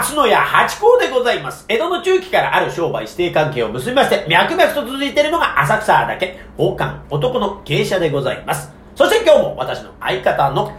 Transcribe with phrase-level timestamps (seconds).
[0.00, 1.66] 松野屋八甲でございます。
[1.68, 8.72] 江戸の中期からある商売指定関係を結びまして、脈々と続いているのが浅草だけ、宝冠男の芸者でございます。
[8.94, 10.72] そして今日も私の相方の、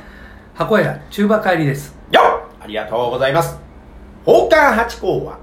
[0.55, 3.59] 箱屋中馬帰りですよっありがとうございます。
[4.25, 5.37] 宝冠八甲は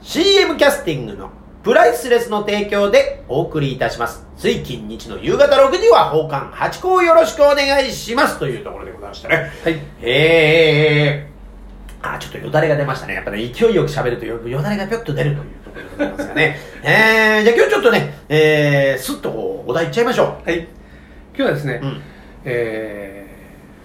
[0.00, 1.30] CM キャスティングの
[1.62, 4.26] プライスレスの提供でお送りいたします。
[4.38, 9.50] 水金日の夕方6時は宝冠八甲をよろしくお願いしますというところでございましたね。
[9.62, 11.29] はいえー、
[12.02, 13.14] あ、ちょっとよだれが出ましたね。
[13.14, 16.58] やっぱね、勢いよく喋るとよよだれがぴょっと出るというところでございますかね。
[16.82, 20.66] えー、じゃあ今日ちょっとね、えー、すっとこう、お題いっちゃいましょはい今
[21.36, 21.86] 日はですね、う。
[21.86, 22.02] うん。
[22.44, 23.26] え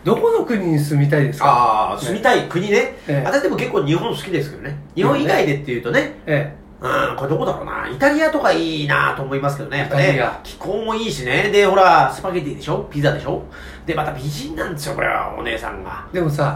[0.04, 1.46] ー、どこの国に住みたいですか？
[1.46, 2.96] ああ、住みたい国ね。
[3.08, 4.78] ええ私でも結構日本好きですけどね。
[4.96, 6.54] 日本以外でっていうとね、え
[6.86, 7.90] うん、これどこだろうな。
[7.90, 9.80] イタリアとかいいなと思いますけどね。
[9.80, 10.40] やっぱねイタリア。
[10.44, 11.50] 気候もいいしね。
[11.52, 12.88] で、ほら、スパゲティでしょ？
[12.92, 13.44] ピザでしょ？
[13.86, 16.08] で、また美人なんですよ、これは、お姉さんが。
[16.12, 16.56] えでもさ、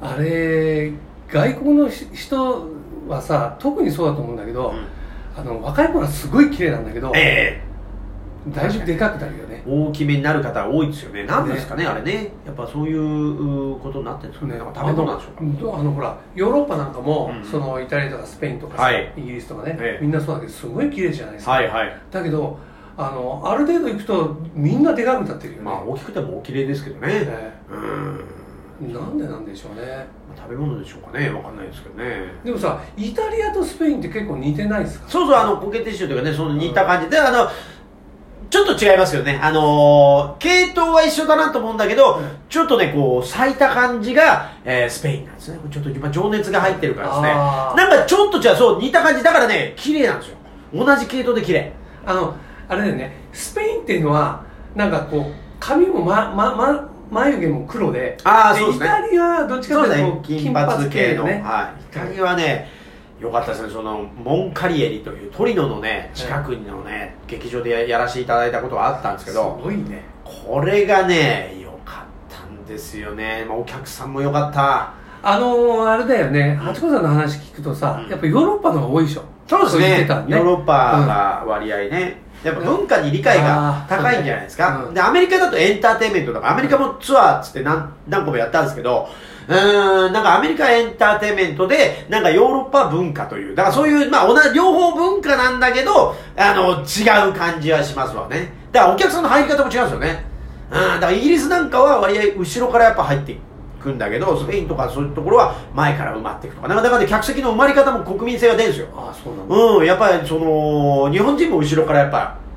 [0.00, 0.08] うん。
[0.08, 0.92] あれ
[1.28, 2.66] 外国のし人
[3.08, 4.86] はさ特にそうだと思うんだけど、うん
[5.36, 7.62] あの若い頃はすごい綺麗なんだけど、え
[8.48, 11.24] だいぶでかくなるよねえ大きめになる方多いですよね。
[11.24, 12.30] なんですかね、あれね。
[12.46, 14.58] やっぱそういううことになってるんですかね。
[14.58, 15.40] なんか食べ物なんでしょうか。
[15.40, 22.00] あのあのほらヨーロッパなんかも、うんそのイタリアとかスペインとかさ、はいイギリスとかね、ええみんなそうだけどすごい綺麗じゃないですか、はいはい。
[22.10, 22.58] だけど
[22.96, 27.08] あのある程度行くとみんなでかくなってるよね、まあ、大きくてもお綺麗ですけどね。
[27.10, 28.20] えうん。
[28.90, 31.28] えなんでなんでしょうね食べ物でしょうかね。
[31.30, 32.32] わかんないですけどね。
[32.44, 35.08] でもさイタリアとスペインって結構似てないですか？
[35.08, 37.48] そうそう、あの、コケティッシュというかね、その似た感じで、あの、
[38.50, 39.38] ちょっと違いますよね。
[39.42, 45.58] あのー系統は一緒だなと思うんだけど、うんちょっとね、こう、咲いた感じが、えースペインなんですね。
[45.70, 47.28] ちょっと今、情熱が入ってるからですね。
[47.28, 49.22] なんかちょっと違う、そう、似た感じ。
[49.22, 50.36] だからね、綺麗なんですよ。
[50.74, 51.72] 同じ系統で綺麗。
[52.06, 52.34] あの
[52.68, 54.42] あれだよねスペインっていうのは
[54.74, 59.96] なんかこう髪もままま眉毛も黒であーそうですねイタリアはどっちかというと。
[59.96, 61.24] ね金髪系の。
[61.24, 61.82] ねはい。
[61.82, 62.68] イタリアはね、
[63.20, 63.70] よかったですね。
[63.70, 73.44] その、モンカリエリというトリノのね、近くのね、劇場でややらせていただいたことがあったんですけど、すごいねこれがね、良かったんですよね。
[73.48, 74.94] まあ、お客さんも良かった。
[75.20, 79.88] あのー、あれだよね八子さんの話聞くとさ、うんやっぱヨーロッパの方が多いでしょそうですね。
[79.88, 80.72] ねヨーロッパ
[81.06, 82.28] が割合ね。
[82.44, 84.84] やっぱ文化に理解が高いんじゃないですか。
[84.86, 89.08] うんで、アメリカだとエンターテインメントとか、アメリカもツアーっつって何何個もやったんですけど、
[89.48, 98.52] うーん、なんかアメリカエンターテインメントで、なんかヨーロッパ文化という、だからそういう、まあ同じ、両方文化なんだけど、あの、違う感じはしますわね。
[98.70, 100.24] だからお客さんの入り方も違うんですよね。
[100.70, 103.38] うん、だからイギリスなんかは割合後ろからやっぱ入ってい
[103.80, 108.88] くんだけど、スペインとかそういうところは前から埋まっていくとか、なんかだからね客席の埋まり方も国民性が出るんですよ。
[108.94, 112.47] ああそうなんだうん、やっぱりその、日本人も後ろからやっぱうん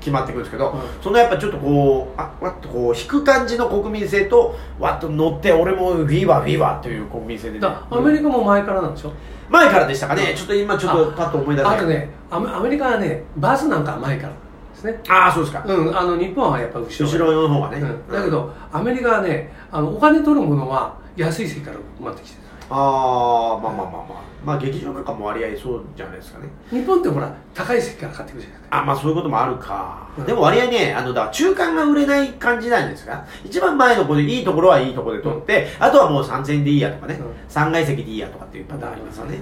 [0.00, 0.80] 決まってくるんですけど、うん。
[1.02, 7.60] そのやっぱちょっとこう、あわっとこう、引く感じの国民性と、わっと乗って、俺もフィーバーフィーバーという国民性で、ね。
[7.60, 9.12] だ、アメリカも前からなんでしょ？
[9.48, 11.78] 前からでしたかね、ちょっと今ちょっとパッと思い出せない。
[11.78, 15.00] あとねアメアメリカはねバスなんかは前からですね。
[15.08, 15.64] ああ、そうですか。
[15.66, 17.80] うんあの日本はやっぱ後ろ後ろの方がね。
[17.80, 24.30] うん、だけど、アメリカはねあのお金取るものは安い席から埋まってきてるああ、まあまあまあまあ。
[24.44, 26.48] まあ劇場なんかも割合そうじゃないですかね。
[26.70, 30.08] 日本ってほら高い席から買ってくるじゃないですかあ、まあそういうこともあるか。
[30.16, 39.40] うんでも割合ね、あの、だから中間が売れない感じなんですか一番前の子でいいところはいいところで取って、あとはもう3000円でいいやとかね、うん3階席でいいやとかっていうパターンありますよね。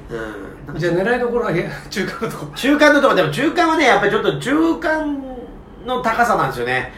[0.68, 0.78] うん。
[0.78, 5.22] じゃあ狙いどころはえ中華のとこ中間のところ、でも中間はね、やっぱりちょっと中間
[5.86, 6.92] の高さなんですよね。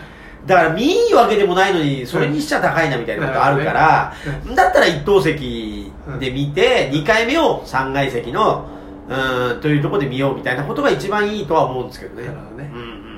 [0.47, 4.15] だから見いいわけでもないのに、それにしちゃ高いなみたいなことあるから、
[4.47, 4.55] うん。
[4.55, 8.67] だったら一等席で見て、2回目を3階席の、
[9.09, 12.29] うん、というところで見ようみたいなことが一番いいとは思うんですけどね。
[12.29, 12.71] なるほどね。
[12.75, 13.10] うん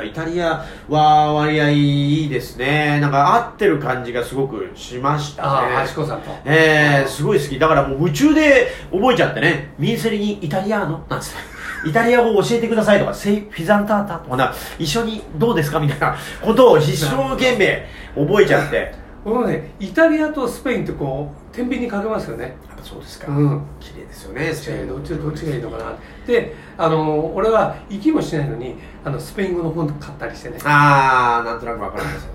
[0.00, 0.12] うん。
[0.12, 2.98] だからイタリアは割合いいですね。
[3.00, 5.48] なんか合ってる感じがすごくしましたね。
[5.48, 7.58] ああ橋子さんとえー、すごい好き。
[7.58, 11.36] だからもう夢中で覚えちゃってね、ミンセリにイタリアーノなんつって。
[11.88, 15.78] イタリア語を教えてくださいとか、セイフィザンタータとかな、一緒にどうですか？
[15.78, 17.86] みたいな ことを一生懸命
[18.16, 18.92] 覚えちゃって。
[19.24, 23.26] このねイタリアとスペインってこう天秤にかけますよねぱそうですか。
[23.28, 25.84] うん綺麗ですよね、スペインどっちどっちがいいのかな
[26.26, 32.30] であの俺は行きもしないのにあのスペイン語の本買ったりしてねあー、なんとなくわかるんですよ。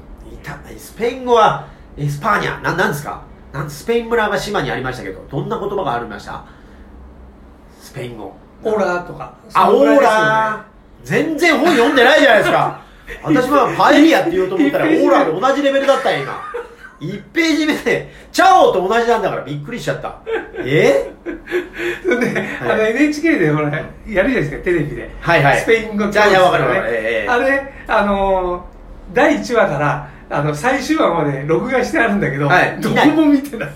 [0.78, 1.68] スペイン語は、
[1.98, 3.22] España、な、なんですか？
[3.54, 6.44] なんスペイン村が島にありましたけど、どんな言葉がありました？
[7.80, 8.36] スペイン語。
[8.63, 11.06] Hola とかあ、 Holaー。
[11.06, 12.81] 全然本読んでないじゃないですか。
[13.24, 16.42] 私はパエリアって言おうと思ったら、 Hola で同じレベルだったよ、今。
[17.04, 20.20] 1ページ目で、チャオと同じなんだからびっくりしちゃった。
[20.60, 21.12] え？
[21.26, 22.72] で、はい。
[22.72, 25.60] あの NHK でほらやるじゃないですかテレビで、はいはい。
[25.60, 28.74] スペイン語じゃあじゃあわかるええあれあのー
[29.14, 32.78] 第1話からあの最終話まで録画してあるんだけど、はい。
[32.82, 33.70] どこも見てない。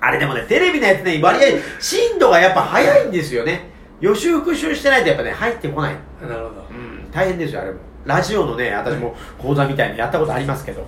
[0.00, 1.40] あれでもね、テレビのやつね、割合、
[1.80, 3.70] 震度がやっぱ早いんですよね。
[4.00, 6.66] 予習復習してないとやっぱね入ってこない、なるほど。
[6.70, 7.78] うん、大変ですよあれも。
[8.04, 10.82] ラジオのね私も講座みたいにやったことありますけど。
[10.82, 10.84] あ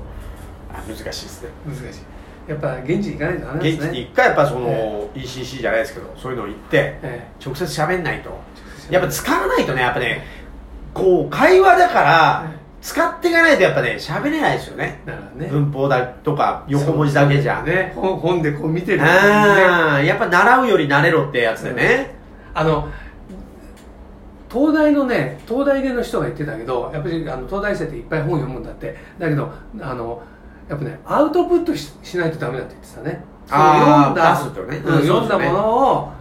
[0.86, 1.48] 難しいですね。
[1.66, 2.50] 難しい。
[2.50, 3.86] やっぱ現地行かないとダメですね。
[3.86, 8.30] 現地に一回やっぱそのえ ECC じゃないですけどそういうのを行ってえ直接喋んないと。
[8.90, 10.24] えやっぱ使わないとねやっぱね
[10.94, 15.00] こう会話だからえ使っていかないとやっぱね喋れないですよね。
[15.34, 15.48] ね。
[15.48, 17.92] 文法だとか横文字だけじゃ、ね。
[17.96, 18.98] 本本でこう見てる。
[18.98, 22.14] ねああやっぱ習うより慣れろってやつでね、
[22.54, 22.88] あの
[24.52, 28.96] 東大のね東大での人が言ってたけどやっぱりあの東大生っていっぱい本読むんだって。
[29.18, 30.22] だけどあの
[30.68, 33.24] やっぱねアウトプットししないとダメだって言ってたね。
[33.50, 34.78] あ出すとね。
[34.78, 36.12] うん読んだものを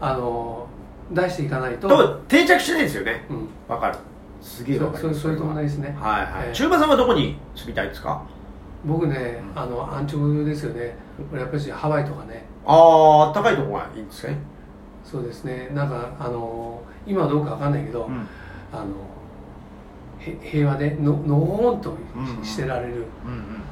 [0.00, 0.66] あの
[1.12, 1.88] 出していかないと。
[1.88, 3.24] と定着しないんですよね。
[3.30, 3.48] うん。
[3.68, 3.96] わかる。
[4.42, 5.96] すげえそわかるうそうそういうとこないですね。
[5.98, 6.52] はいはい、ええ。
[6.54, 8.22] 中馬さんはどこに住みたいですか？
[8.84, 10.94] 僕ねあの安直ですよね。
[11.32, 12.44] 俺やっぱりハワイとかね。
[12.66, 14.38] ああ高いとこがいいんですかね、
[15.04, 15.70] そうですね。
[15.72, 18.26] なんかあの今はどうかわかんないけど、うん。
[18.72, 18.84] あの
[20.18, 23.62] へ平和でののほほんとうんしてられるうん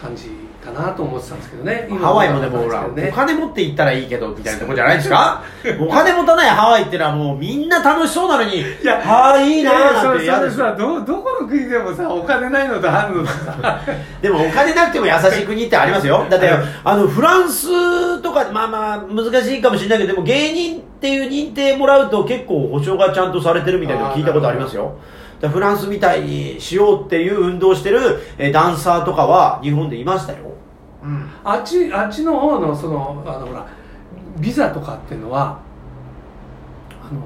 [0.00, 0.30] 感じ
[0.62, 1.88] かなと思ってたんですけどね。
[2.00, 5.42] ハワイもでもほら、お金持って行ったらいいけどみたいなとこじゃないですか？
[5.80, 9.76] お金持たないハワイってのはもうみんな楽しそうなのにいやああいいなけ
[10.06, 10.66] どねいやーなんてですよ。
[10.66, 13.80] さどどこの国でもさお金ないのとあるのとさ。
[14.20, 16.26] でもお金なくても優しい国ってありますよ。
[16.30, 16.50] だって、
[16.84, 24.94] あの、フランスとか、まあまあ、難しいかもしれないけど、でも芸人っていう認定もらうと結構保証がちゃんとされてるみたいなの聞いたことありますよ。
[25.40, 30.38] フランスみたいにしようっていう運動してるえーダンサーとかは日本でいましたよ。
[31.02, 31.30] うん。
[31.44, 33.66] あっちあっちの方のそのあのほら
[34.38, 35.60] ビザとかっていうのは
[37.02, 37.20] あの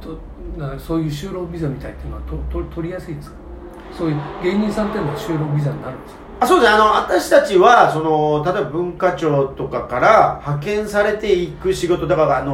[0.00, 0.18] と
[0.58, 3.36] なそういう就労ビザみたいっていうのはとと取りやすいですか？
[3.96, 6.22] そういう芸人さんっていうのは就労ビザになるんですか？
[6.40, 12.52] あそうですね、あの、私たちは、その、例えば文化庁とかから派遣されていく仕事、だから、あの、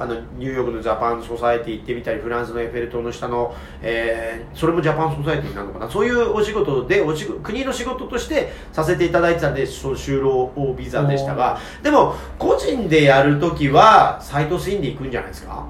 [0.00, 15.66] あの、ニューヨークのジャパンソサエティ行ってみたり、フランスのエッフェル塔の下の、えー、それもジャパンソサエティなのかな、そういうお仕事で、お仕事国の仕事としてさせていただいてたんで、そう就労ビザでしたが、でも、個人でやるときは、 sightseeing で行くんじゃないですか？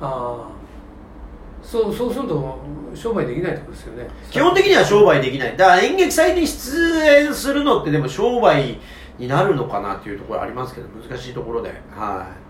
[0.00, 0.54] ああ
[1.62, 2.58] そうそうすると
[2.94, 5.56] 商売できないってことですよね基本的には商売できない。
[5.56, 8.78] だから演劇祭に出演するのってでも商売
[9.18, 11.70] になるのかなっていうところありますけど、難しいところで。
[11.96, 12.43] はい。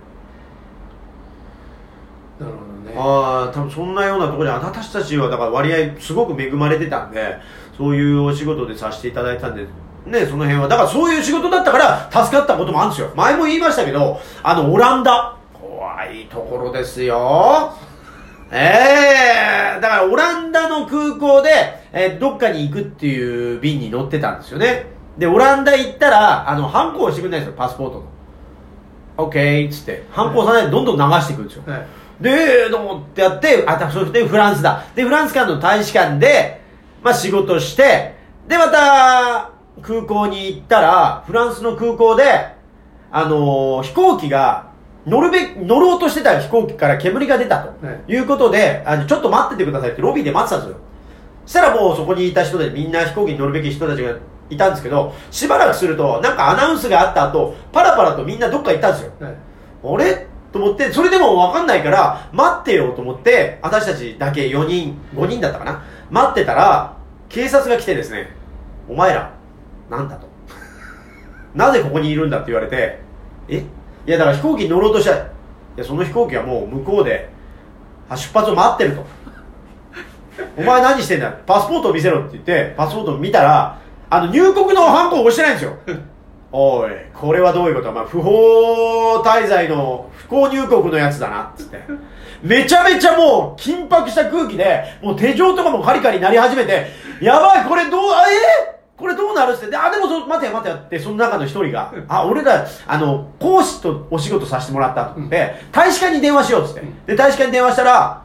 [2.41, 7.37] なるほどねああ、多分そんなようなところで、私たちはだから割合すごく恵まれてたんで、
[7.77, 9.67] そういうお仕事でさせていただいたんで、
[10.07, 10.69] ね、その辺は。
[10.69, 13.13] だからそういう仕事だったから助かったこともあるんですよ。
[13.17, 15.37] 前も言いましたけど、あの、オランダ。
[15.53, 17.73] 怖いところですよ。
[18.53, 21.51] ええだからオランダの空港で、
[21.93, 24.87] えーどっかに行くっていう便に乗ってたんですよね。
[25.19, 28.05] で、オランダ行ったら、あの、ハンコをしてくれないんですよ、パスポートの。
[29.17, 31.63] オッケーっつって、ハンコをさないでどんどん流していくんですよ。
[31.67, 31.87] はい
[32.21, 34.85] で、どうもってやって、あ、そしてフランスだ。
[34.95, 36.61] で、フランス間の大使館で、
[37.03, 38.15] まあ仕事して、
[38.47, 39.51] で、また、
[39.83, 42.25] 空港に行ったら、フランスの空港で、
[43.11, 44.69] あのー飛行機が、
[45.07, 47.87] 乗るべ、乗ろうとしてた飛行機から煙が出たと。
[47.87, 50.85] はいいうことで、あの、ちょっと待っててくださいってロビーで待ってたんですよ。
[51.45, 54.15] そしたらもうそこにいた人でみんな飛行機に乗るべき人たちが
[54.49, 59.13] いたんですけど、しばらくすると、なんかアナウンスがあった後、パラパラとみんなどっか行ったんですよ。
[59.21, 59.35] はい
[59.87, 60.27] あれ？
[60.55, 65.83] と思って、それでも分かんないから、待ってよと思って、私たちだけ4人、5人だったかな？
[66.13, 66.97] 待ってたら、
[67.29, 68.31] 警察が来てですね、
[68.89, 69.33] お前ら、
[69.91, 70.29] なんだと？
[71.57, 73.01] なぜここにいるんだって言われて、
[73.49, 73.65] え？
[74.07, 75.25] いやだから飛行機に乗ろうとしたい
[75.75, 77.31] や、その飛行機はもう向こうで、
[78.11, 79.05] 出発を待ってると。
[80.57, 81.33] お前何してんだ？
[81.33, 85.77] パスポートを見せろって言って、パスポートを見たら、あの入国のハンコを押してないんですよ。
[86.57, 87.91] おい、これはどういうこと？
[87.91, 91.83] まあ、不法滞在の不幸入国のやつだな、つって。
[92.45, 96.87] めちゃめちゃもう緊迫した空気で、もう手錠とかもカリカリ鳴り始めて、
[97.21, 98.79] やばい、これどう、あ、え？
[98.97, 99.55] これどうなる？
[99.55, 106.83] っつって、であ、でもそ、待てよ待てよって、その中の一人が、あ、俺ら、あの、講師とお仕事させてもらったと思って、大使館に電話しようっつって。
[107.07, 108.23] で、大使館に電話したら、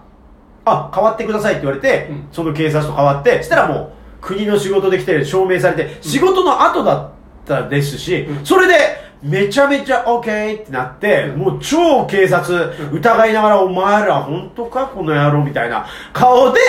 [0.65, 2.27] あ、変わってくださいって言われて、うん。
[2.31, 7.11] その警察と変わって、そしたらもう、国の仕事で来てる証明されて、仕事の後だっ
[7.49, 16.59] たですし、うんそれで、めちゃめちゃ OK ってなって、うんもう超警察疑いながら、お前ら本当かこの野郎みたいな顔で、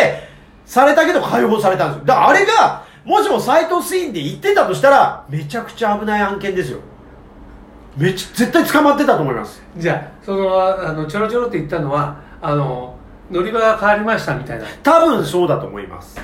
[0.66, 2.06] されたけど解放されたんですよ。
[2.06, 6.78] だからあれが、もしも斎藤スインで言ってたとしたら、めちゃくちゃ危ない案件ですよ。
[7.96, 9.62] めっちゃ、絶対捕まってたと思います。
[9.76, 12.96] じゃあそのあのちょろちょろって言ったのはあの
[13.30, 16.20] 乗り場が変わりましたみたいな多分そうだと思います。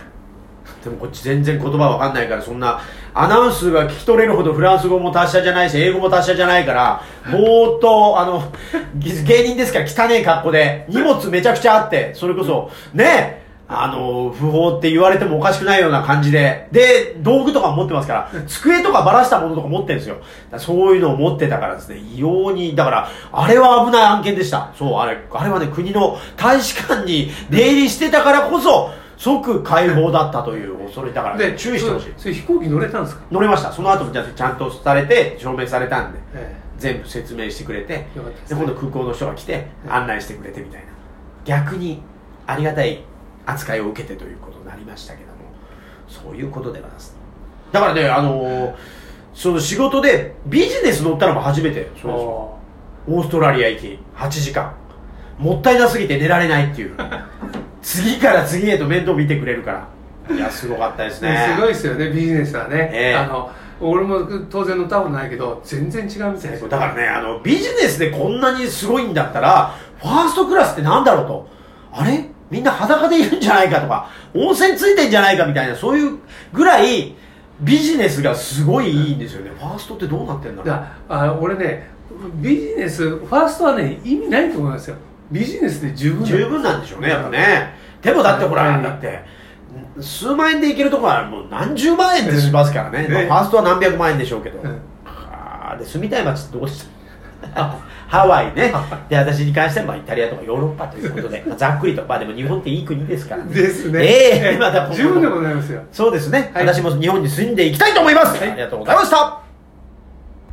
[0.87, 2.81] でもこっち全然言葉わかんないからそんな
[3.13, 7.03] アナウンスが聞き取れるほどフランス語も達者じゃないし英語も達者じゃないから
[7.33, 8.53] ぼーっとあの
[8.95, 20.19] 芸人ですから汚ねえ格好で荷物めちゃくちゃあってそれこそねえあの不法って言われてもおかしくないような感じでで道具とか持ってますから机とかばらしたものとか持ってるんですよ。
[20.59, 24.73] そういうのを持ってたからですね異様にだからあれは危ない案件でした。
[24.79, 32.13] そうあれあれはね国の大使館に出入りしてたからこそ即解放だったという恐れだから、で注意してほしい。
[32.17, 33.73] そそれ飛行機乗れたんですか、乗れました。
[33.73, 38.07] その後もじゃあちゃんとされて証明されたんでえ全部説明してくれてで
[38.47, 38.51] す。
[38.51, 40.87] で今度空港の人が来て案内してくれてみたいな。
[41.45, 42.03] 逆に
[42.47, 43.03] ありがたい
[43.47, 45.37] 扱いを受けてということになりましたけども
[46.09, 47.17] そういうことでございます
[47.71, 48.75] だからねあのー
[49.33, 52.59] その仕事でビジネス乗ったのも初めてそうですよ。
[53.09, 54.75] オーストラリア行き8時間。
[55.39, 56.97] もったいなすぎて寝られないっていう
[57.87, 59.89] 次から次へと面倒見てくれるか
[60.29, 60.37] ら。
[60.37, 61.55] いやすごかったですね。
[61.55, 63.15] すごいですよねビジネスはね、ええ。
[63.15, 63.49] あの
[63.81, 66.63] 俺も当然乗ったことないけど全然違うみたいです。
[66.63, 71.49] よだからね、あの、ビジネスでこんなにすごいんだったら、ファーストクラスってなんだろうと。
[71.93, 72.25] あれ？
[72.51, 76.19] みんな裸でいるんじゃないかとか、温泉ついてんじゃないかみたいな、そういう
[76.53, 77.15] ぐらい、
[77.61, 79.51] ビジネスがすごいいいんですよね。
[79.51, 80.67] ファーストってどうなってんだろう。
[80.67, 81.89] だあ俺ね
[82.37, 84.97] ビジネスファーストはね意味ないと思いますよ
[85.31, 87.75] ビジネスで十分だ十分なんでしょうね、やっぱね。
[88.03, 89.21] でもだってほら、はいだって、
[90.01, 93.09] 数万円でいけるところはもう何十万円でしますからね。
[93.09, 94.61] ねまあファーストは何百万円でしょうけど。
[94.61, 96.85] うんあーで、住みたい街どこでし
[97.55, 97.75] た？
[98.07, 98.73] ハワイね。
[99.09, 102.05] で、私に関してはまあイタリアとかヨーロッパということで、ま あざっくりと。
[102.09, 103.53] まあでも日本っていい国ですからね。
[103.53, 106.53] ですねええまた十分でございますよそうですね。
[106.55, 108.39] はい私も日本に住んでいきたいと思います。
[108.41, 109.46] はいありがとうございました。